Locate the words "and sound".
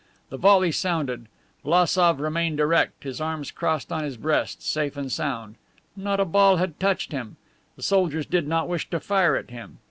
4.97-5.57